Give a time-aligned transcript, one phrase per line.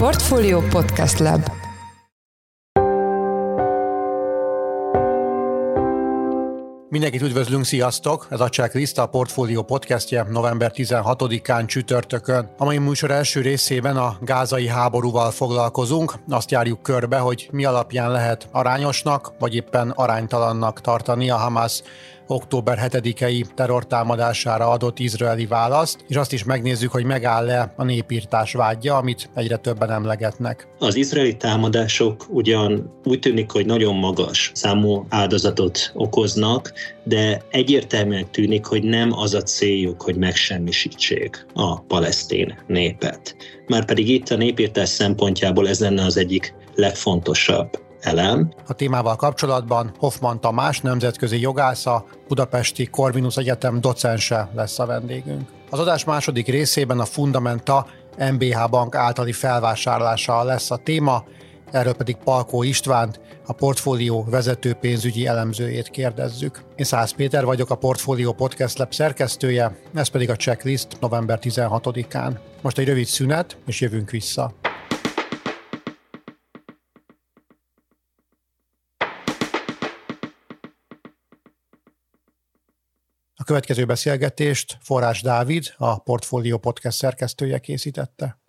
[0.00, 1.50] Portfolio Podcast Lab
[6.88, 8.26] Mindenkit üdvözlünk, sziasztok!
[8.30, 12.50] Ez a Checklist a Portfolio podcastje november 16-án csütörtökön.
[12.58, 16.14] A mai műsor első részében a gázai háborúval foglalkozunk.
[16.28, 21.82] Azt járjuk körbe, hogy mi alapján lehet arányosnak, vagy éppen aránytalannak tartani a Hamas
[22.30, 28.96] október 7-i terrortámadására adott izraeli választ, és azt is megnézzük, hogy megáll-e a népírtás vágya,
[28.96, 30.68] amit egyre többen emlegetnek.
[30.78, 36.72] Az izraeli támadások ugyan úgy tűnik, hogy nagyon magas számú áldozatot okoznak,
[37.04, 43.36] de egyértelműen tűnik, hogy nem az a céljuk, hogy megsemmisítsék a palesztin népet.
[43.66, 48.52] Márpedig itt a népírtás szempontjából ez lenne az egyik legfontosabb elem.
[48.66, 55.48] A témával kapcsolatban Hoffman Tamás, nemzetközi jogásza, Budapesti Corvinus Egyetem docense lesz a vendégünk.
[55.70, 57.86] Az adás második részében a Fundamenta
[58.32, 61.24] MBH Bank általi felvásárlása lesz a téma,
[61.70, 66.62] erről pedig Palkó Istvánt, a portfólió vezető pénzügyi elemzőjét kérdezzük.
[66.76, 72.38] Én Szász Péter vagyok, a Portfólió Podcast Lab szerkesztője, ez pedig a checklist november 16-án.
[72.62, 74.52] Most egy rövid szünet, és jövünk vissza.
[83.50, 88.39] Következő beszélgetést Forrás Dávid, a Portfolio Podcast szerkesztője készítette.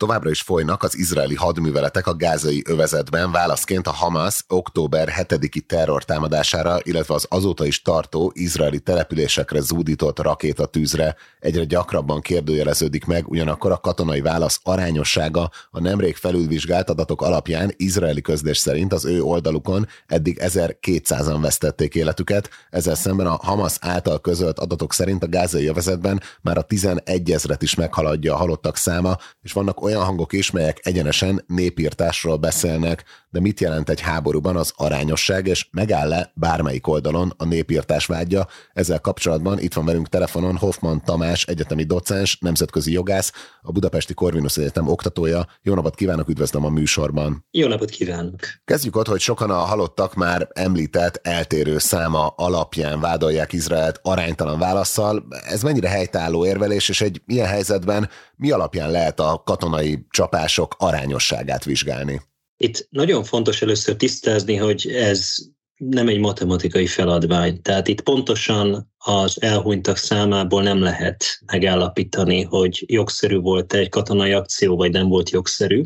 [0.00, 3.32] Továbbra is folynak az izraeli hadműveletek a gázai övezetben.
[3.32, 11.16] Válaszként a Hamas október 7-i terrortámadására, illetve az azóta is tartó izraeli településekre zúdított rakétatűzre
[11.40, 18.20] egyre gyakrabban kérdőjeleződik meg, ugyanakkor a katonai válasz arányossága a nemrég felülvizsgált adatok alapján izraeli
[18.20, 24.58] közlés szerint az ő oldalukon eddig 1200-an vesztették életüket, ezzel szemben a Hamas által közölt
[24.58, 29.52] adatok szerint a gázai övezetben már a 11 ezret is meghaladja a halottak száma, és
[29.52, 35.46] vannak olyan hangok is, melyek egyenesen népírtásról beszélnek, de mit jelent egy háborúban az arányosság,
[35.46, 38.48] és megáll-e bármelyik oldalon a népírtás vágya?
[38.72, 43.32] Ezzel kapcsolatban itt van velünk telefonon Hoffman Tamás, egyetemi docens, nemzetközi jogász,
[43.62, 45.46] a Budapesti Corvinus Egyetem oktatója.
[45.62, 47.46] Jó napot kívánok, üdvözlöm a műsorban.
[47.50, 48.38] Jó napot kívánok!
[48.64, 55.26] Kezdjük ott, hogy sokan a halottak már említett eltérő száma alapján vádolják Izraelt aránytalan válaszsal.
[55.48, 59.79] Ez mennyire helytálló érvelés, és egy ilyen helyzetben mi alapján lehet a katonai
[60.10, 62.20] csapások arányosságát vizsgálni?
[62.56, 65.34] Itt nagyon fontos először tisztázni, hogy ez
[65.76, 67.62] nem egy matematikai feladvány.
[67.62, 74.76] Tehát itt pontosan az elhunytak számából nem lehet megállapítani, hogy jogszerű volt egy katonai akció,
[74.76, 75.82] vagy nem volt jogszerű.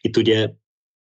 [0.00, 0.50] Itt ugye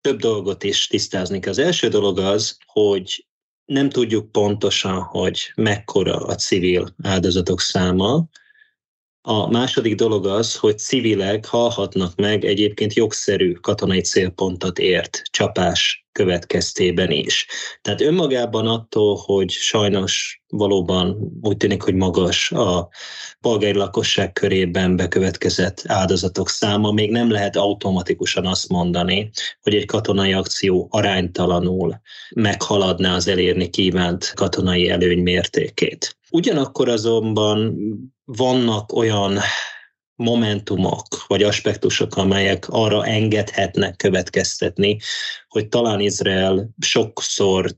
[0.02, 1.52] több dolgot is tisztázni kell.
[1.52, 3.26] Az első dolog az, hogy
[3.66, 8.28] nem tudjuk pontosan, hogy mekkora a civil áldozatok száma,
[9.26, 17.12] a második dolog az, hogy civilek halhatnak meg egyébként jogszerű katonai célpontot ért csapás következtében
[17.12, 17.48] is.
[17.82, 22.90] Tehát önmagában attól, hogy sajnos valóban úgy tűnik, hogy magas a
[23.42, 29.30] polgári lakosság körében bekövetkezett áldozatok száma, még nem lehet automatikusan azt mondani,
[29.62, 32.02] hogy egy katonai akció aránytalanul
[32.36, 36.18] meghaladná az elérni kívánt katonai előny mértékét.
[36.32, 37.78] Ugyanakkor azonban
[38.26, 39.40] vannak olyan
[40.16, 44.98] momentumok vagy aspektusok, amelyek arra engedhetnek következtetni,
[45.48, 47.76] hogy talán Izrael sokszor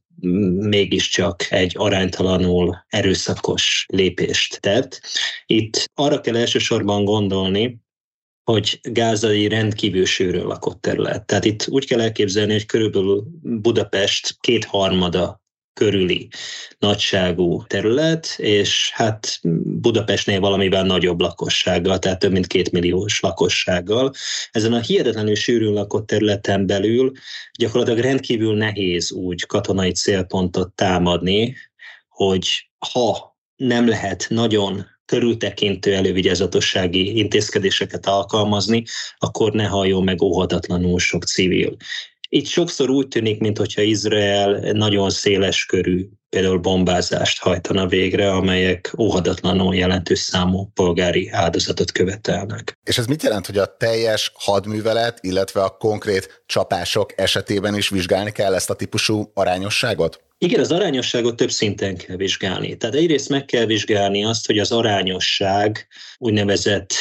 [0.60, 5.02] mégiscsak egy aránytalanul erőszakos lépést tett.
[5.46, 7.84] Itt arra kell elsősorban gondolni,
[8.44, 11.26] hogy gázai rendkívül sűrűn lakott terület.
[11.26, 15.44] Tehát itt úgy kell elképzelni, hogy körülbelül Budapest kétharmada
[15.76, 16.30] körüli
[16.80, 24.14] nagyságú terület, és hát Budapestnél valamivel nagyobb lakossággal, tehát több mint két milliós lakossággal.
[24.52, 27.12] Ezen a hihetetlenül sűrűn lakott területen belül
[27.58, 31.56] gyakorlatilag rendkívül nehéz úgy katonai célpontot támadni,
[32.08, 38.84] hogy ha nem lehet nagyon körültekintő elővigyázatossági intézkedéseket alkalmazni,
[39.18, 41.76] akkor ne halljon meg óhatatlanul sok civil.
[42.30, 49.76] Itt sokszor úgy tűnik, mintha Izrael nagyon széles körű például bombázást hajtana végre, amelyek óhatatlanul
[49.76, 52.78] jelentős számú polgári áldozatot követelnek.
[52.84, 58.32] És ez mit jelent, hogy a teljes hadművelet, illetve a konkrét csapások esetében is vizsgálni
[58.32, 60.24] kell ezt a típusú arányosságot?
[60.38, 62.78] Igen, az arányosságot több szinten kell vizsgálni.
[62.78, 65.88] Tehát egyrészt meg kell vizsgálni azt, hogy az arányosság
[66.18, 66.94] úgynevezett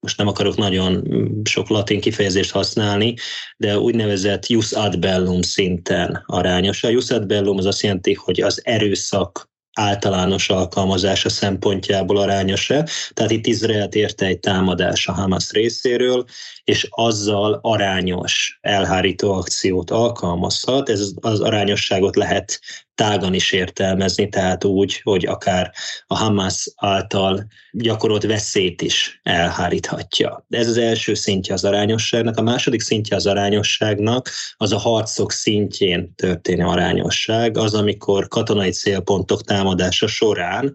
[0.00, 1.04] most nem akarok nagyon
[1.44, 3.14] sok latin kifejezést használni,
[3.56, 6.84] de úgynevezett jus ad bellum szinten arányos.
[6.84, 9.48] A jus ad bellum az azt jelenti, hogy az erőszak
[9.78, 12.88] általános alkalmazása szempontjából arányos-e.
[13.12, 16.24] Tehát itt Izraelt érte egy támadás a Hamas részéről,
[16.68, 20.88] és azzal arányos elhárító akciót alkalmazhat.
[20.88, 22.60] Ez az arányosságot lehet
[22.94, 25.72] tágan is értelmezni, tehát úgy, hogy akár
[26.06, 30.46] a Hamas által gyakorolt veszélyt is elháríthatja.
[30.48, 32.36] Ez az első szintje az arányosságnak.
[32.36, 39.42] A második szintje az arányosságnak az a harcok szintjén történő arányosság, az, amikor katonai célpontok
[39.42, 40.74] támadása során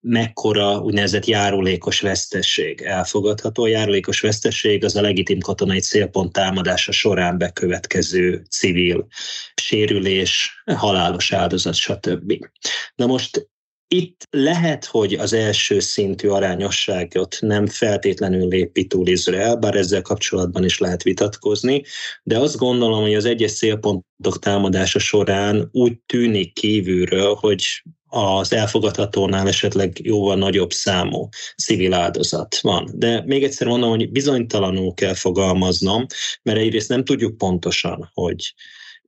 [0.00, 3.62] mekkora úgynevezett járulékos vesztesség elfogadható.
[3.62, 9.06] A járulékos vesztesség az a legitim katonai célpont támadása során bekövetkező civil
[9.54, 12.46] sérülés, halálos áldozat, stb.
[12.94, 13.48] Na most
[13.94, 20.64] itt lehet, hogy az első szintű arányosságot nem feltétlenül lépi túl Izrael, bár ezzel kapcsolatban
[20.64, 21.82] is lehet vitatkozni,
[22.22, 27.64] de azt gondolom, hogy az egyes célpontok támadása során úgy tűnik kívülről, hogy
[28.10, 32.90] az elfogadhatónál esetleg jóval nagyobb számú civil áldozat van.
[32.94, 36.06] De még egyszer mondom, hogy bizonytalanul kell fogalmaznom,
[36.42, 38.54] mert egyrészt nem tudjuk pontosan, hogy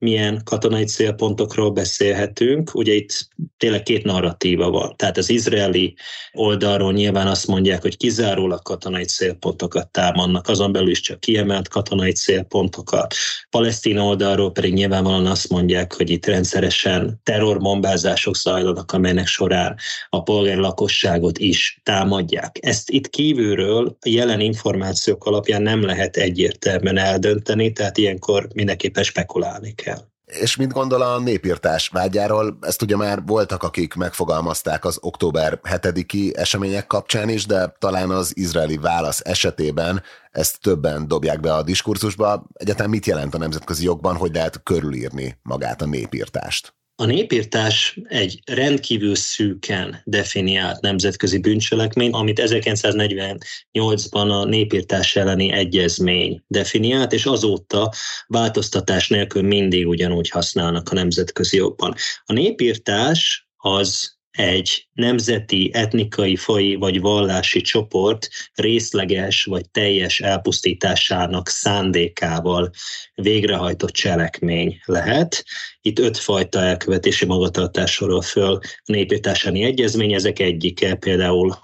[0.02, 2.74] milyen katonai célpontokról beszélhetünk.
[2.74, 4.96] Ugye itt tényleg két narratíva van.
[4.96, 5.94] Tehát az izraeli
[6.32, 12.12] oldalról nyilván azt mondják, hogy kizárólag katonai célpontokat támadnak, azon belül is csak kiemelt katonai
[12.12, 13.14] célpontokat.
[13.50, 19.76] Palesztin oldalról pedig nyilvánvalóan azt mondják, hogy itt rendszeresen terrorbombázások zajlanak, amelynek során
[20.08, 22.58] a polgári lakosságot is támadják.
[22.60, 29.74] Ezt itt kívülről a jelen információk alapján nem lehet egyértelműen eldönteni, tehát ilyenkor mindenképpen spekulálni
[29.74, 29.91] kell.
[30.40, 32.58] És mit gondol a népírtás vágyáról?
[32.60, 38.36] Ezt ugye már voltak, akik megfogalmazták az október 7-i események kapcsán is, de talán az
[38.36, 42.46] izraeli válasz esetében ezt többen dobják be a diskurzusba.
[42.52, 46.74] Egyáltalán mit jelent a nemzetközi jogban, hogy lehet körülírni magát a népírtást?
[47.02, 57.12] A népírtás egy rendkívül szűken definiált nemzetközi bűncselekmény, amit 1948-ban a népírtás elleni egyezmény definiált,
[57.12, 57.92] és azóta
[58.26, 61.94] változtatás nélkül mindig ugyanúgy használnak a nemzetközi jogban.
[62.24, 72.70] A népírtás az egy nemzeti, etnikai, fai vagy vallási csoport részleges vagy teljes elpusztításának szándékával
[73.14, 75.44] végrehajtott cselekmény lehet.
[75.80, 81.58] Itt ötfajta elkövetési magatartás sorol föl a népírtásáni egyezmény, ezek egyike például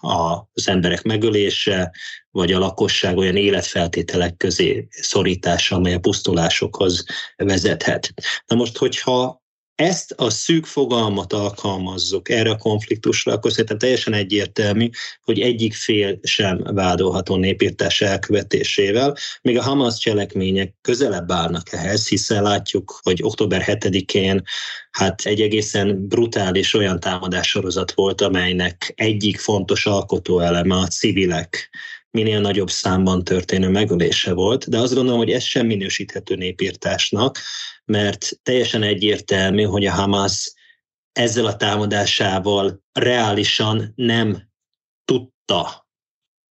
[0.52, 1.92] az emberek megölése,
[2.30, 7.04] vagy a lakosság olyan életfeltételek közé szorítása, amely a pusztulásokhoz
[7.36, 8.14] vezethet.
[8.46, 9.37] Na most, hogyha
[9.78, 14.88] ezt a szűk fogalmat alkalmazzuk erre a konfliktusra, akkor szerintem teljesen egyértelmű,
[15.22, 22.42] hogy egyik fél sem vádolható népírtás elkövetésével, még a Hamas cselekmények közelebb állnak ehhez, hiszen
[22.42, 24.42] látjuk, hogy október 7-én
[24.90, 31.70] hát egy egészen brutális olyan támadássorozat volt, amelynek egyik fontos alkotóeleme a civilek
[32.10, 37.38] minél nagyobb számban történő megölése volt, de azt gondolom, hogy ez sem minősíthető népírtásnak,
[37.84, 40.52] mert teljesen egyértelmű, hogy a Hamas
[41.12, 44.48] ezzel a támadásával reálisan nem
[45.04, 45.87] tudta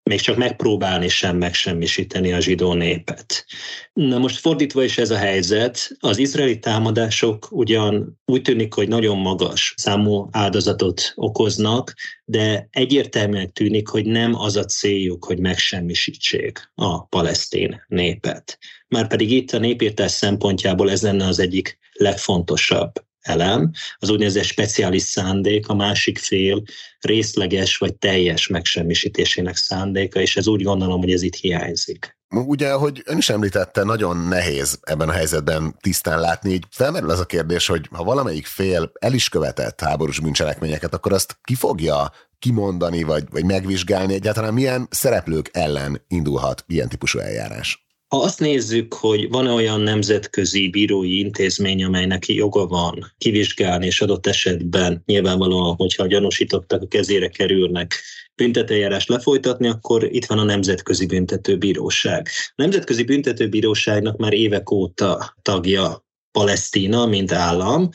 [0.07, 3.45] még csak megpróbálni sem megsemmisíteni a zsidó népet.
[3.94, 9.18] Na most fordítva is ez a helyzet, az izraeli támadások ugyan úgy tűnik, hogy nagyon
[9.18, 11.94] magas számú áldozatot okoznak,
[12.25, 18.57] de egyértelműen tűnik, hogy nem az a céljuk, hogy megsemmisítsék a palesztén népet.
[18.87, 22.92] Márpedig itt a népírtás szempontjából ez lenne az egyik legfontosabb
[23.27, 26.63] elem, az úgynevezett speciális szándék, a másik fél
[26.99, 32.15] részleges vagy teljes megsemmisítésének szándéka, és ez úgy gondolom, hogy ez itt hiányzik.
[32.29, 37.19] Ugye, ahogy ön is említette, nagyon nehéz ebben a helyzetben tisztán látni, így felmerül az
[37.19, 42.11] a kérdés, hogy ha valamelyik fél el is követett háborús bűncselekményeket, akkor azt ki fogja
[42.39, 47.86] kimondani, vagy, vagy megvizsgálni egyáltalán milyen szereplők ellen indulhat ilyen típusú eljárás?
[48.07, 54.28] Ha azt nézzük, hogy van-e olyan nemzetközi bírói intézmény, amelynek joga van kivizsgálni, és adott
[54.28, 58.02] esetben nyilvánvalóan, hogyha a gyanúsítottak a kezére kerülnek,
[58.35, 62.28] büntetőjárás lefolytatni, akkor itt van a Nemzetközi Büntetőbíróság.
[62.47, 67.90] A Nemzetközi Büntetőbíróságnak már évek óta tagja Palesztina, mint állam,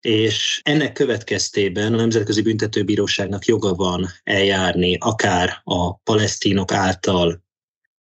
[0.00, 7.42] és ennek következtében a Nemzetközi Büntetőbíróságnak joga van eljárni akár a palesztinok által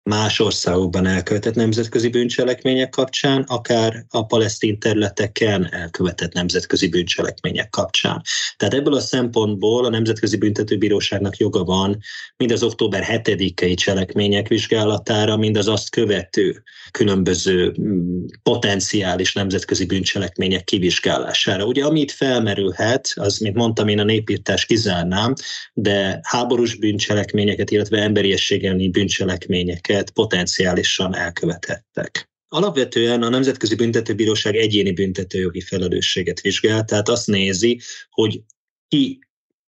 [0.02, 8.22] más országokban elkövetett nemzetközi bűncselekmények kapcsán, akár a palesztin területeken elkövetett nemzetközi bűncselekmények kapcsán.
[8.56, 11.98] Tehát ebből a szempontból a Nemzetközi Büntetőbíróságnak joga van
[12.36, 20.64] mind az október 7-i cselekmények vizsgálatára, mind az azt követő különböző mm, potenciális nemzetközi bűncselekmények
[20.64, 21.64] kivizsgálására.
[21.64, 25.34] Ugye amit felmerülhet, az, mint mondtam, én a népírtás kizárnám,
[25.72, 32.30] de háborús bűncselekményeket, illetve emberiességelni bűncselekményeket amiket potenciálisan elkövetettek.
[32.48, 37.80] Alapvetően a Nemzetközi Büntetőbíróság egyéni büntetőjogi felelősséget vizsgál, tehát azt nézi,
[38.10, 38.40] hogy
[38.88, 39.18] ki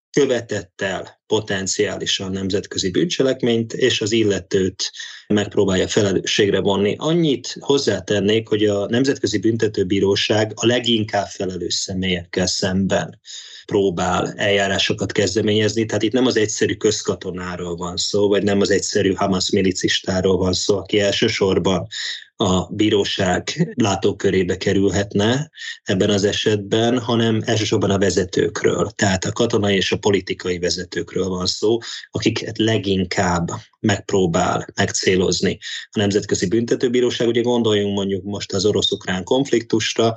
[0.09, 4.91] követett el potenciálisan nemzetközi bűncselekményt, és az illetőt
[5.27, 6.95] megpróbálja felelősségre vonni.
[6.97, 13.19] Annyit hozzátennék, hogy a Nemzetközi Büntetőbíróság a leginkább felelős személyekkel szemben
[13.65, 19.13] próbál eljárásokat kezdeményezni, tehát itt nem az egyszerű közkatonáról van szó, vagy nem az egyszerű
[19.13, 21.87] Hamas milicistáról van szó, aki elsősorban
[22.35, 25.49] a bíróság látókörébe kerülhetne
[25.83, 31.45] ebben az esetben, hanem elsősorban a vezetőkről, tehát a katonai és a politikai vezetőkről van
[31.45, 31.77] szó,
[32.11, 33.49] akiket leginkább
[33.79, 35.57] megpróbál megcélozni
[35.91, 37.27] a Nemzetközi Büntetőbíróság.
[37.27, 40.15] Ugye gondoljunk mondjuk most az orosz-ukrán konfliktusra,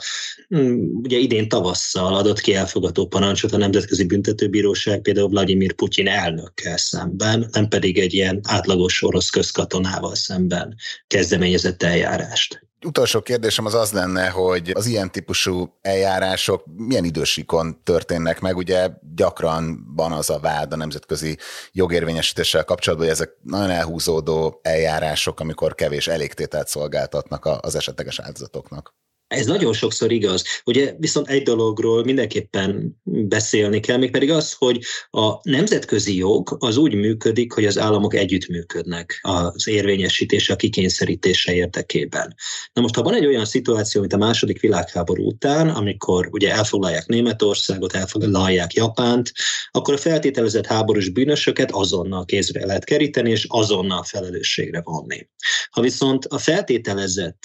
[0.48, 6.76] hmm, ugye idén tavasszal adott ki elfogató parancsot a Nemzetközi Büntetőbíróság például Vladimir Putyin elnökkel
[6.76, 10.74] szemben, nem pedig egy ilyen átlagos orosz közkatonával szemben
[11.06, 12.65] kezdeményezett eljárást.
[12.84, 18.56] Utolsó kérdésem az az lenne, hogy az ilyen típusú eljárások milyen idősíkon történnek meg?
[18.56, 21.38] Ugye gyakran van az a vád a nemzetközi
[21.72, 28.94] jogérvényesítéssel kapcsolatban, hogy ezek nagyon elhúzódó eljárások, amikor kevés elégtételt szolgáltatnak az esetleges áldozatoknak.
[29.28, 30.44] Ez nagyon sokszor igaz.
[30.64, 34.80] Ugye viszont egy dologról mindenképpen beszélni kell, még pedig az, hogy
[35.10, 42.34] a nemzetközi jog az úgy működik, hogy az államok együttműködnek az érvényesítése, a kikényszerítése érdekében.
[42.72, 47.06] Na most, ha van egy olyan szituáció, mint a második világháború után, amikor ugye elfoglalják
[47.06, 49.32] Németországot, elfoglalják Japánt,
[49.70, 55.28] akkor a feltételezett háborús bűnösöket azonnal kézre lehet keríteni, és azonnal felelősségre vonni.
[55.70, 57.38] Ha viszont a feltételezett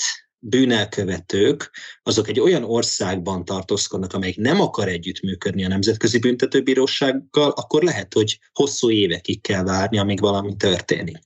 [0.43, 1.71] bűnelkövetők,
[2.03, 8.39] azok egy olyan országban tartózkodnak, amelyik nem akar együttműködni a Nemzetközi Büntetőbírósággal, akkor lehet, hogy
[8.53, 11.19] hosszú évekig kell várni, amíg valami történik.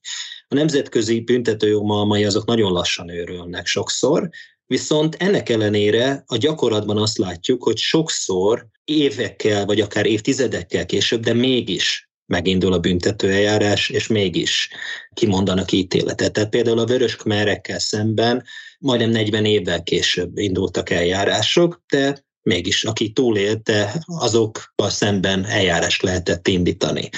[0.48, 4.30] A nemzetközi büntetőjogmalmai azok nagyon lassan őrülnek sokszor,
[4.66, 11.34] viszont ennek ellenére a gyakorlatban azt látjuk, hogy sokszor évekkel, vagy akár évtizedekkel később, de
[11.34, 14.70] mégis megindul a büntetőeljárás, és mégis
[15.14, 16.34] kimondanak ítéletet.
[16.34, 18.44] Tehát például a vörös kmerekkel szemben
[18.80, 27.10] majdnem 40 évvel később indultak eljárások, de mégis aki túlélte, azokkal szemben eljárást lehetett indítani.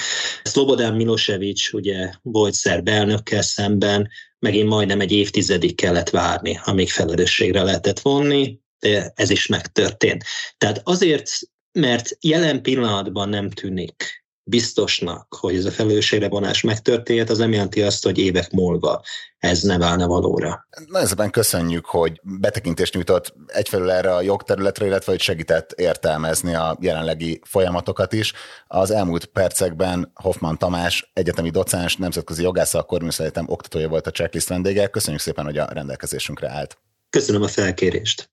[0.42, 7.62] Szlobodán Milosevic ugye volt szerb elnökkel szemben, megint majdnem egy évtizedig kellett várni, amíg felelősségre
[7.62, 10.24] lehetett vonni, de ez is megtörtént.
[10.58, 11.30] Tehát azért,
[11.72, 17.82] mert jelen pillanatban nem tűnik biztosnak, hogy ez a felelősségre vonás megtörtént, az nem jelenti
[17.82, 19.02] azt, hogy évek múlva
[19.38, 20.66] ez ne válna valóra.
[20.86, 26.76] Nagyon szépen köszönjük, hogy betekintést nyújtott egyfelől erre a jogterületre, illetve hogy segített értelmezni a
[26.80, 28.32] jelenlegi folyamatokat is.
[28.66, 34.10] Az elmúlt percekben Hoffman Tamás, egyetemi docens, nemzetközi jogász, a Corvinus Egyetem oktatója volt a
[34.10, 34.86] checklist vendége.
[34.86, 36.78] Köszönjük szépen, hogy a rendelkezésünkre állt.
[37.10, 38.30] Köszönöm a felkérést.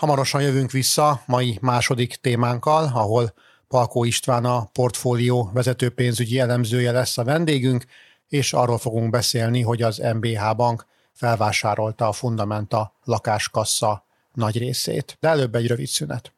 [0.00, 3.34] Hamarosan jövünk vissza mai második témánkkal, ahol
[3.68, 7.84] Palkó István a portfólió vezető pénzügyi elemzője lesz a vendégünk,
[8.28, 15.16] és arról fogunk beszélni, hogy az MBH Bank felvásárolta a Fundamenta lakáskassa nagy részét.
[15.20, 16.32] De előbb egy rövid szünet.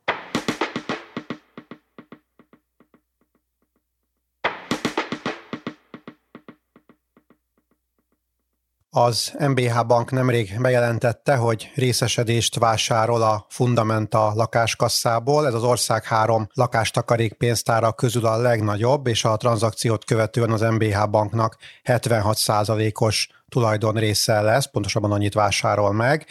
[8.94, 15.46] Az MBH Bank nemrég bejelentette, hogy részesedést vásárol a Fundamenta lakáskasszából.
[15.46, 21.08] Ez az ország három lakástakarék pénztára közül a legnagyobb, és a tranzakciót követően az MBH
[21.10, 26.26] Banknak 76%-os tulajdon része lesz, pontosabban annyit vásárol meg,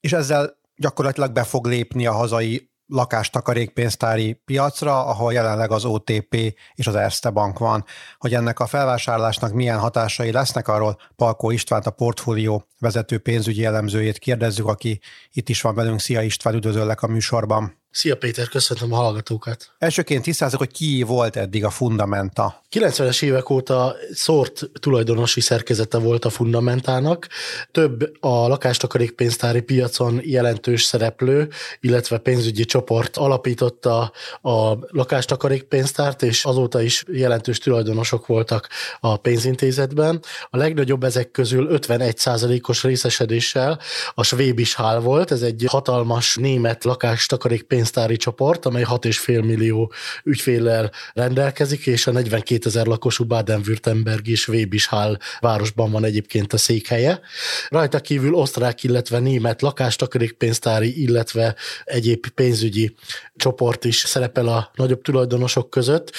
[0.00, 6.34] és ezzel gyakorlatilag be fog lépni a hazai lakástakarékpénztári piacra, ahol jelenleg az OTP
[6.74, 7.84] és az Erste Bank van.
[8.18, 14.18] Hogy ennek a felvásárlásnak milyen hatásai lesznek, arról Palkó Istvánt, a portfólió vezető pénzügyi elemzőjét
[14.18, 15.00] kérdezzük, aki
[15.32, 16.00] itt is van velünk.
[16.00, 17.79] Szia István, üdvözöllek a műsorban.
[17.92, 19.72] Szia Péter, köszöntöm a hallgatókat.
[19.78, 22.62] Elsőként tisztázok, hogy ki volt eddig a Fundamenta.
[22.72, 27.28] 90-es évek óta szórt tulajdonosi szerkezete volt a Fundamentának.
[27.70, 31.48] Több a lakástakarékpénztári piacon jelentős szereplő,
[31.80, 38.68] illetve pénzügyi csoport alapította a lakástakarékpénztárt, és azóta is jelentős tulajdonosok voltak
[39.00, 40.22] a pénzintézetben.
[40.50, 43.80] A legnagyobb ezek közül 51%-os részesedéssel
[44.14, 49.92] a Schwäbisch volt, ez egy hatalmas német lakástakarékpénztár pénztári csoport, amely 6,5 millió
[50.24, 57.20] ügyféllel rendelkezik, és a 42 ezer lakosú Baden-Württemberg és Wébishál városban van egyébként a székhelye.
[57.68, 62.94] Rajta kívül osztrák, illetve német lakástakarékpénztári, illetve egyéb pénzügyi
[63.40, 66.12] csoport is szerepel a nagyobb tulajdonosok között,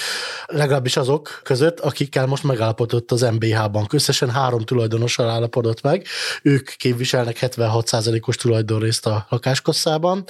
[0.46, 3.92] legalábbis azok között, akikkel most megállapodott az MBH bank.
[3.92, 6.06] Összesen három tulajdonossal állapodott meg,
[6.42, 10.24] ők képviselnek 76%-os tulajdonrészt a lakáskasszában.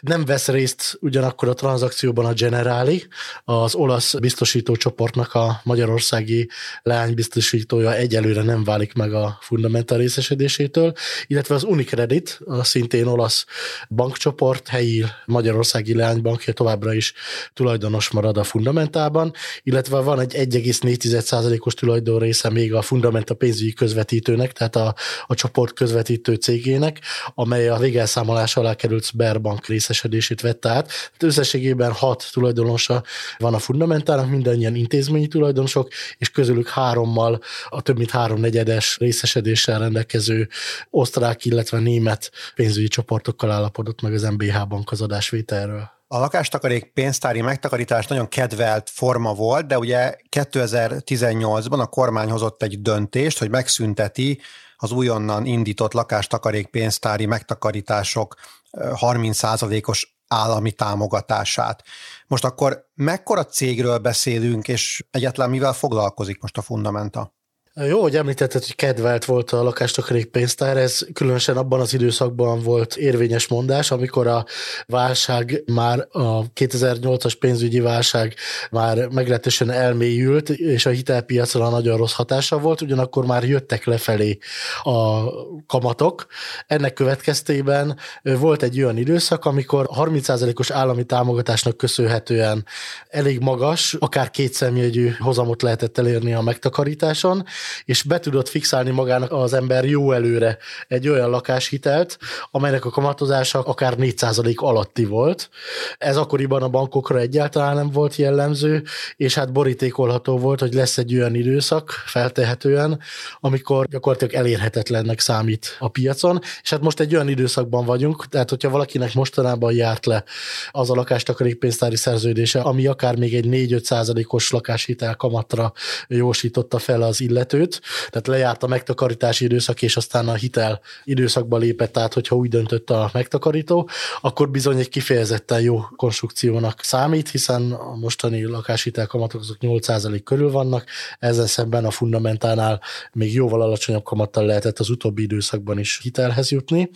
[0.00, 3.06] Nem vesz részt ugyanakkor a tranzakcióban a Generali,
[3.44, 6.48] az olasz biztosító csoportnak a magyarországi
[6.82, 10.92] leánybiztosítója egyelőre nem válik meg a fundamental részesedésétől,
[11.26, 13.44] illetve az Unicredit, a szintén olasz
[13.88, 15.94] bankcsoport, helyi magyarországi
[16.38, 17.12] leánybankja továbbra is
[17.54, 24.52] tulajdonos marad a fundamentában, illetve van egy 1,4%-os tulajdon része még a fundamenta pénzügyi közvetítőnek,
[24.52, 24.94] tehát a,
[25.26, 27.00] a csoport közvetítő cégének,
[27.34, 30.86] amely a végelszámolás alá került Sberbank részesedését vette át.
[30.86, 33.02] Tehát összességében hat tulajdonosa
[33.38, 40.48] van a fundamentának, mindannyian intézményi tulajdonosok, és közülük hárommal a több mint háromnegyedes részesedéssel rendelkező
[40.90, 45.97] osztrák, illetve német pénzügyi csoportokkal állapodott meg az MBH bank az adásvételről.
[46.10, 52.82] A lakástakarék pénztári megtakarítás nagyon kedvelt forma volt, de ugye 2018-ban a kormány hozott egy
[52.82, 54.40] döntést, hogy megszünteti
[54.76, 58.34] az újonnan indított lakástakarék pénztári megtakarítások
[58.72, 61.84] 30%-os állami támogatását.
[62.26, 67.37] Most akkor mekkora cégről beszélünk, és egyáltalán mivel foglalkozik most a Fundamenta?
[67.86, 72.96] Jó, hogy említetted, hogy kedvelt volt a lakástakarék pénztár, ez különösen abban az időszakban volt
[72.96, 74.44] érvényes mondás, amikor a
[74.86, 78.34] válság már, a 2008-as pénzügyi válság
[78.70, 84.38] már meglehetősen elmélyült, és a hitelpiacra nagyon rossz hatása volt, ugyanakkor már jöttek lefelé
[84.82, 85.24] a
[85.66, 86.26] kamatok.
[86.66, 92.64] Ennek következtében volt egy olyan időszak, amikor 30%-os állami támogatásnak köszönhetően
[93.08, 97.44] elég magas, akár kétszemjegyű hozamot lehetett elérni a megtakarításon,
[97.84, 100.58] és be tudott fixálni magának az ember jó előre
[100.88, 102.18] egy olyan lakáshitelt,
[102.50, 105.50] amelynek a kamatozása akár 4% alatti volt.
[105.98, 108.82] Ez akkoriban a bankokra egyáltalán nem volt jellemző,
[109.16, 113.00] és hát borítékolható volt, hogy lesz egy olyan időszak, feltehetően,
[113.40, 118.70] amikor gyakorlatilag elérhetetlennek számít a piacon, és hát most egy olyan időszakban vagyunk, tehát hogyha
[118.70, 120.24] valakinek mostanában járt le
[120.70, 125.72] az a lakástakarékpénztári szerződése, ami akár még egy 4-5 százalékos lakáshitel kamatra
[126.08, 131.56] jósította fel az illető, illetőt, tehát lejárt a megtakarítási időszak, és aztán a hitel időszakba
[131.56, 133.88] lépett át, hogyha úgy döntött a megtakarító,
[134.20, 140.50] akkor bizony egy kifejezetten jó konstrukciónak számít, hiszen a mostani lakáshitel kamatok azok 8% körül
[140.50, 140.84] vannak,
[141.18, 142.80] ezzel szemben a fundamentánál
[143.12, 146.90] még jóval alacsonyabb kamattal lehetett az utóbbi időszakban is hitelhez jutni.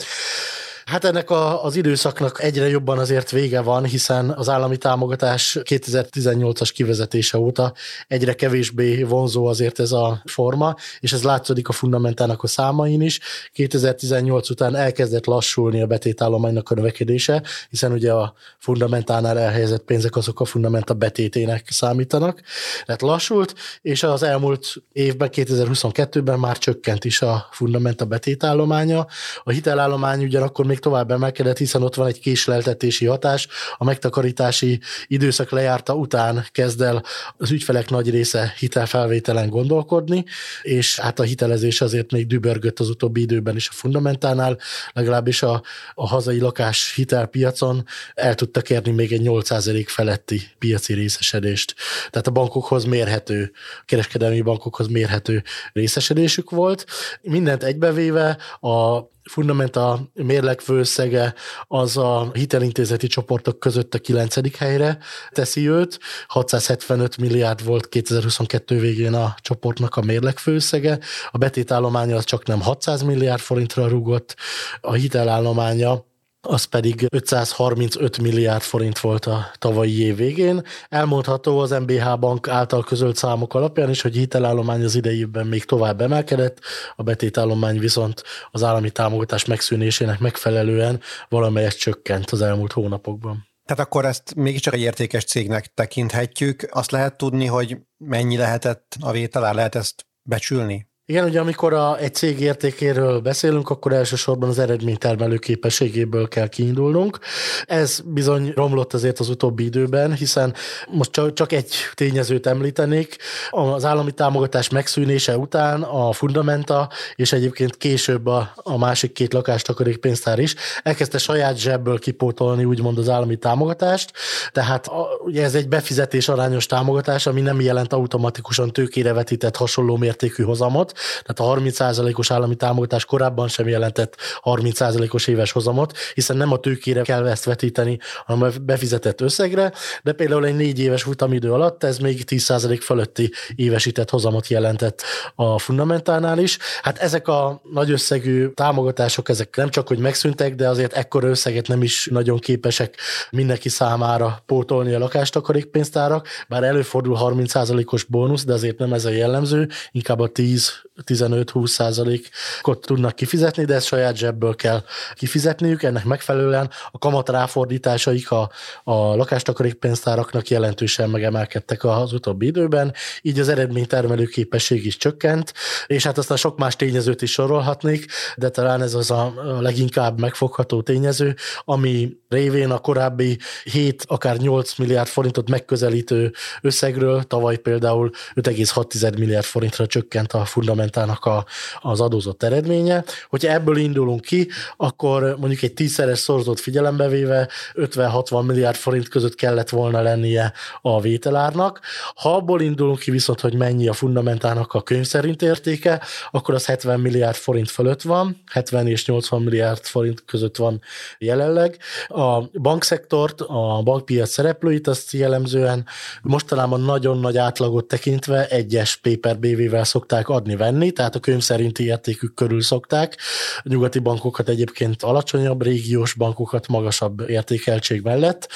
[0.85, 6.71] Hát ennek a, az időszaknak egyre jobban azért vége van, hiszen az állami támogatás 2018-as
[6.75, 7.73] kivezetése óta
[8.09, 13.21] egyre kevésbé vonzó azért ez a forma, és ez látszódik a fundamentának a számain is.
[13.53, 20.40] 2018 után elkezdett lassulni a betétállománynak a növekedése, hiszen ugye a fundamentánál elhelyezett pénzek azok
[20.40, 22.40] a fundamenta betétének számítanak.
[22.85, 29.07] Tehát lassult, és az elmúlt évben, 2022-ben már csökkent is a fundamenta betétállománya.
[29.42, 35.51] A hitelállomány ugyanakkor még tovább emelkedett, hiszen ott van egy késleltetési hatás, a megtakarítási időszak
[35.51, 37.05] lejárta után kezd el
[37.37, 40.25] az ügyfelek nagy része hitelfelvételen gondolkodni,
[40.63, 44.59] és hát a hitelezés azért még dübörgött az utóbbi időben is a fundamentánál,
[44.93, 45.63] legalábbis a,
[45.95, 51.75] a hazai lakás hitelpiacon el tudtak érni még egy 8% feletti piaci részesedést.
[52.11, 56.87] Tehát a bankokhoz mérhető, a kereskedelmi bankokhoz mérhető részesedésük volt.
[57.23, 61.35] Mindent egybevéve a Fundamenta mérleg főszege
[61.67, 64.99] az a hitelintézeti csoportok között a kilencedik helyre
[65.31, 65.99] teszi őt.
[66.27, 70.99] 675 milliárd volt 2022 végén a csoportnak a mérleg főszege.
[71.31, 74.37] A betétállománya az csak nem 600 milliárd forintra rúgott,
[74.81, 76.11] a hitelállománya
[76.48, 80.62] az pedig 535 milliárd forint volt a tavalyi év végén.
[80.88, 86.00] Elmondható az MBH bank által közölt számok alapján is, hogy hitelállomány az idejében még tovább
[86.00, 86.61] emelkedett,
[86.96, 93.50] a betétállomány viszont az állami támogatás megszűnésének megfelelően valamelyet csökkent az elmúlt hónapokban.
[93.64, 96.68] Tehát akkor ezt mégiscsak egy értékes cégnek tekinthetjük.
[96.70, 100.90] Azt lehet tudni, hogy mennyi lehetett a vételár, lehet ezt becsülni?
[101.12, 107.18] Igen, ugye amikor a, egy cég értékéről beszélünk, akkor elsősorban az eredménytermelő képességéből kell kiindulnunk.
[107.64, 110.55] Ez bizony romlott azért az utóbbi időben, hiszen
[110.90, 113.16] most csak, csak egy tényezőt említenék.
[113.51, 119.96] Az állami támogatás megszűnése után a Fundamenta, és egyébként később a, a másik két lakástakarék
[119.96, 124.12] pénztár is elkezdte saját zsebből kipótolni úgymond az állami támogatást.
[124.53, 129.96] Tehát a, ugye ez egy befizetés arányos támogatás, ami nem jelent automatikusan tőkére vetített hasonló
[129.96, 136.53] mértékű hozamot, tehát a 30%-os állami támogatás korábban sem jelentett 30%-os éves hozamot, hiszen nem
[136.53, 141.53] a tőkére kell ezt vetíteni, hanem a befizetett összegre, de például egy négy éves futamidő
[141.53, 145.03] alatt ez még 10% fölötti évesített hozamot jelentett
[145.35, 146.59] a fundamentálnál is.
[146.83, 151.69] Hát ezek a nagy összegű támogatások, ezek nem csak, hogy megszűntek, de azért ekkora összeget
[151.69, 152.97] nem is nagyon képesek
[153.31, 159.69] mindenki számára pótolni a lakástakarékpénztárak, bár előfordul 30%-os bónusz, de azért nem ez a jellemző,
[159.91, 160.73] inkább a 10
[161.07, 164.83] 15-20 százalékot tudnak kifizetni, de ezt saját zsebből kell
[165.15, 165.83] kifizetniük.
[165.83, 168.51] Ennek megfelelően a kamat ráfordításaik a,
[168.85, 175.53] a lakástakarékpénztáraknak jelentősen megemelkedtek az utóbbi időben, így az eredménytermelő képesség is csökkent,
[175.87, 180.83] és hát aztán sok más tényezőt is sorolhatnék, de talán ez az a leginkább megfogható
[180.83, 189.19] tényező, ami révén a korábbi 7, akár 8 milliárd forintot megközelítő összegről tavaly például 5,6
[189.19, 190.45] milliárd forintra csökkent a
[190.92, 191.44] fundamentának a,
[191.81, 193.05] az adózott eredménye.
[193.28, 199.35] Hogyha ebből indulunk ki, akkor mondjuk egy tízszeres szorzott figyelembe véve 50-60 milliárd forint között
[199.35, 200.52] kellett volna lennie
[200.83, 201.81] a vételárnak.
[202.14, 206.00] Ha abból indulunk ki viszont, hogy mennyi a fundamentának a könyv szerint értéke,
[206.31, 210.81] akkor az 70 milliárd forint fölött van, 70 és 80 milliárd forint között van
[211.18, 211.78] jelenleg.
[212.09, 215.87] A bankszektort, a bankpiac szereplőit azt jellemzően
[216.22, 220.28] mostanában nagyon nagy átlagot tekintve egyes paper BV-vel szokták
[220.73, 223.17] adni-venni, tehát a könyv szerinti értékük körül szokták.
[223.59, 228.49] A nyugati bankokat egyébként alacsonyabb, régiós bankokat magasabb értékeltség mellett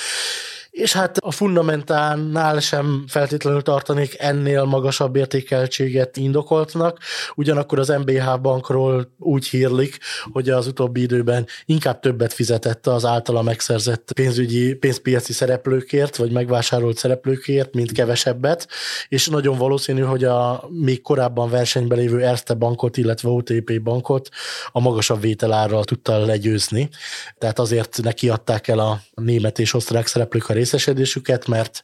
[0.76, 6.98] és hát a fundamentálnál sem feltétlenül tartanék ennél magasabb értékeltséget indokoltnak,
[7.34, 9.98] ugyanakkor az MBH bankról úgy hírlik,
[10.32, 16.96] hogy az utóbbi időben inkább többet fizetett az általa megszerzett pénzügyi, pénzpiaci szereplőkért, vagy megvásárolt
[16.96, 18.68] szereplőkért, mint kevesebbet,
[19.08, 24.28] és nagyon valószínű, hogy a még korábban versenyben lévő Erste bankot, illetve OTP bankot
[24.72, 26.88] a magasabb vételárral tudta legyőzni.
[27.38, 31.82] Tehát azért neki adták el a német és osztrák szereplők a részesedésüket, mert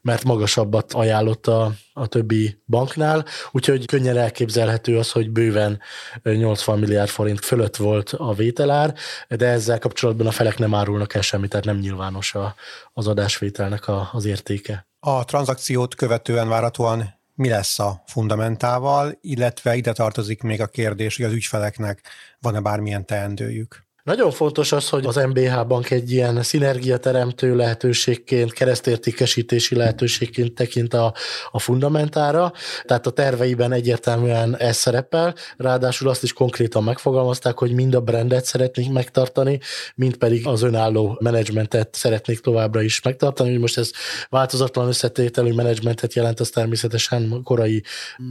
[0.00, 5.80] mert magasabbat ajánlott a, a többi banknál, úgyhogy könnyen elképzelhető az, hogy bőven
[6.22, 8.94] 80 milliárd forint fölött volt a vételár,
[9.28, 12.54] de ezzel kapcsolatban a felek nem árulnak el semmit, tehát nem nyilvános a,
[12.92, 14.86] az adásvételnek a, az értéke.
[15.00, 21.24] A tranzakciót követően várhatóan mi lesz a fundamentával, illetve ide tartozik még a kérdés, hogy
[21.24, 22.02] az ügyfeleknek
[22.40, 23.87] van-e bármilyen teendőjük.
[24.08, 31.14] Nagyon fontos az, hogy az MBH bank egy ilyen szinergiateremtő lehetőségként, keresztértékesítési lehetőségként tekint a,
[31.50, 32.52] a fundamentára,
[32.84, 38.44] tehát a terveiben egyértelműen ez szerepel, ráadásul azt is konkrétan megfogalmazták, hogy mind a brandet
[38.44, 39.60] szeretnék megtartani,
[39.94, 43.90] mind pedig az önálló menedzsmentet szeretnék továbbra is megtartani, hogy most ez
[44.28, 47.82] változatlan összetételű menedzsmentet jelent, az természetesen korai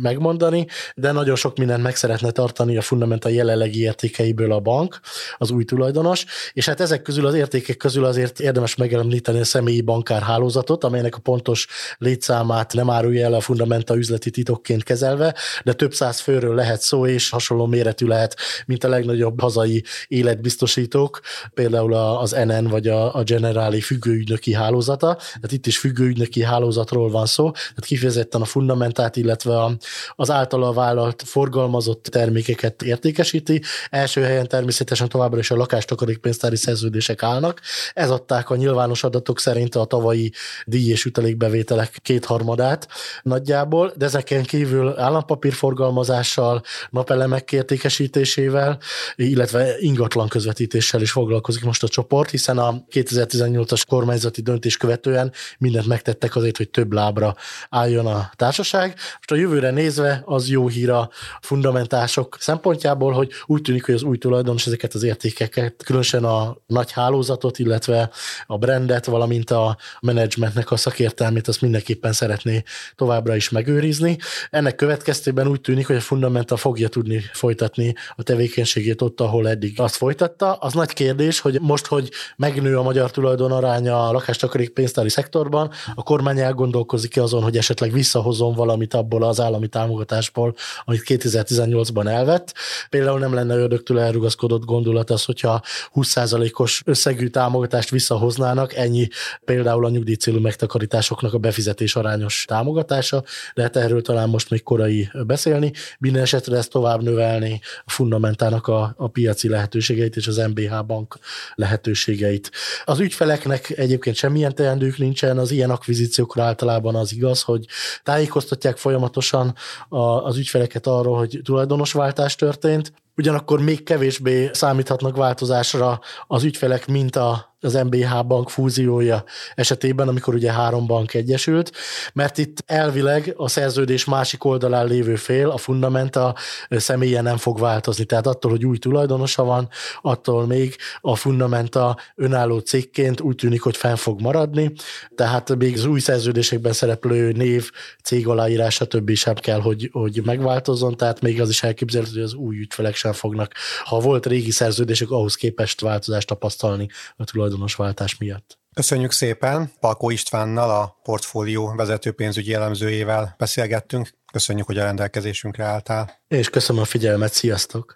[0.01, 4.99] megmondani, de nagyon sok mindent meg szeretne tartani a fundamental jelenlegi értékeiből a bank,
[5.37, 9.81] az új tulajdonos, és hát ezek közül az értékek közül azért érdemes megemlíteni a személyi
[9.81, 15.93] bankárhálózatot, amelynek a pontos létszámát nem árulja el a Fundamenta üzleti titokként kezelve, de több
[15.93, 21.19] száz főről lehet szó, és hasonló méretű lehet, mint a legnagyobb hazai életbiztosítók,
[21.53, 25.15] például az NN vagy a, Generali függőügynöki hálózata.
[25.15, 29.77] Tehát itt is függőügynöki hálózatról van szó, tehát kifejezetten a fundamentát, illetve
[30.15, 33.61] az általa vállalt forgalmazott termékeket értékesíti.
[33.89, 37.61] Első helyen természetesen továbbra is a lakástakarékpénztári szerződések állnak.
[37.93, 40.31] Ez adták a nyilvános adatok szerint a tavalyi
[40.65, 42.87] díj és ütelékbevételek kétharmadát
[43.21, 48.79] nagyjából, de ezeken kívül állampapírforgalmazással, napelemek értékesítésével,
[49.15, 55.87] illetve ingatlan közvetítéssel is foglalkozik most a csoport, hiszen a 2018-as kormányzati döntés követően mindent
[55.87, 57.35] megtettek azért, hogy több lábra
[57.69, 58.95] álljon a társaság.
[58.95, 61.09] Most a jövőre nézve az jó hír a
[61.41, 66.57] fundamentások szempontjából, hogy úgy tűnik, hogy az új tulajdonos ezeket az értékeket termékeket, különösen a
[66.65, 68.09] nagy hálózatot, illetve
[68.47, 72.63] a brandet, valamint a menedzsmentnek a szakértelmét, azt mindenképpen szeretné
[72.95, 74.17] továbbra is megőrizni.
[74.49, 79.79] Ennek következtében úgy tűnik, hogy a Fundamenta fogja tudni folytatni a tevékenységét ott, ahol eddig
[79.79, 80.53] azt folytatta.
[80.53, 85.71] Az nagy kérdés, hogy most, hogy megnő a magyar tulajdon aránya a lakástakarék pénztári szektorban,
[85.95, 90.55] a kormány elgondolkozik azon, hogy esetleg visszahozom valamit abból az állami támogatásból,
[90.85, 92.53] amit 2018-ban elvett.
[92.89, 95.61] Például nem lenne ördögtől elrugaszkodott gondolat az, hogyha
[95.95, 99.07] 20%-os összegű támogatást visszahoznának, ennyi
[99.45, 105.09] például a nyugdíjcélú megtakarításoknak a befizetés arányos támogatása, de hát erről talán most még korai
[105.25, 105.71] beszélni.
[105.99, 111.19] Minden esetre ezt tovább növelni a fundamentának a, a piaci lehetőségeit és az MBH bank
[111.55, 112.51] lehetőségeit.
[112.85, 117.65] Az ügyfeleknek egyébként semmilyen teendők nincsen, az ilyen akvizíciókra általában az igaz, hogy
[118.03, 119.55] tájékoztatják folyamatosan
[119.89, 127.56] az ügyfeleket arról, hogy tulajdonosváltás történt, ugyanakkor még kevésbé számíthatnak változásra az ügyfelek, mint a
[127.67, 129.23] az MBH bank fúziója
[129.55, 131.71] esetében, amikor ugye három bank egyesült,
[132.13, 136.35] mert itt elvileg a szerződés másik oldalán lévő fél, a fundamenta
[136.69, 138.05] személye nem fog változni.
[138.05, 139.69] Tehát attól, hogy új tulajdonosa van,
[140.01, 144.71] attól még a fundamenta önálló cégként úgy tűnik, hogy fenn fog maradni,
[145.15, 147.71] tehát még az új szerződésekben szereplő név,
[148.03, 149.11] cég aláírás, stb.
[149.11, 153.13] sem kell, hogy, hogy megváltozzon, tehát még az is elképzelhető, hogy az új ügyfelek sem
[153.13, 153.53] fognak,
[153.83, 157.23] ha volt régi szerződések, ahhoz képest változást tapasztalni a
[157.57, 158.59] tulajdonosváltás miatt.
[158.73, 159.71] Köszönjük szépen!
[159.79, 164.09] Palkó Istvánnal, a portfólió vezető pénzügyi elemzőjével beszélgettünk.
[164.31, 166.19] Köszönjük, hogy a rendelkezésünkre álltál.
[166.27, 167.95] És köszönöm a figyelmet, sziasztok!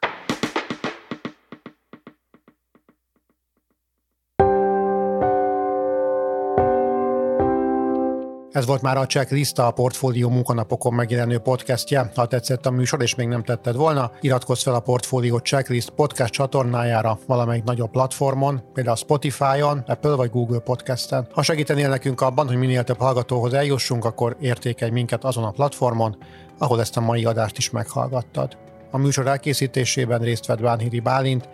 [8.62, 12.12] Ez volt már a Checklist, a Portfólió munkanapokon megjelenő podcastje.
[12.16, 16.34] Ha tetszett a műsor és még nem tetted volna, iratkozz fel a Portfólió Checklist podcast
[16.34, 21.28] csatornájára valamelyik nagyobb platformon, például Spotify-on, Apple vagy Google Podcast-en.
[21.34, 26.18] Ha segítenél nekünk abban, hogy minél több hallgatóhoz eljussunk, akkor értékelj minket azon a platformon,
[26.58, 28.58] ahol ezt a mai adást is meghallgattad.
[28.92, 31.50] A műsor elkészítésében részt vett Bánhidi Bálint,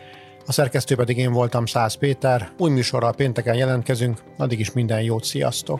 [0.45, 2.51] a szerkesztő pedig én voltam Száz Péter.
[2.57, 5.79] Új műsorral pénteken jelentkezünk, addig is minden jót, sziasztok!